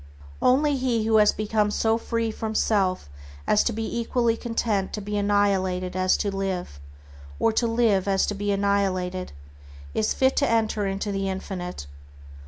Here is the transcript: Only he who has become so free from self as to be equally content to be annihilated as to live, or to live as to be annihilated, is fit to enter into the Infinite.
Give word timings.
Only 0.41 0.77
he 0.77 1.03
who 1.05 1.17
has 1.17 1.31
become 1.31 1.69
so 1.69 1.99
free 1.99 2.31
from 2.31 2.55
self 2.55 3.07
as 3.45 3.63
to 3.65 3.71
be 3.71 3.99
equally 3.99 4.35
content 4.35 4.93
to 4.93 4.99
be 4.99 5.15
annihilated 5.15 5.95
as 5.95 6.17
to 6.17 6.35
live, 6.35 6.79
or 7.37 7.53
to 7.53 7.67
live 7.67 8.07
as 8.07 8.25
to 8.25 8.33
be 8.33 8.51
annihilated, 8.51 9.31
is 9.93 10.15
fit 10.15 10.35
to 10.37 10.49
enter 10.49 10.87
into 10.87 11.11
the 11.11 11.29
Infinite. 11.29 11.85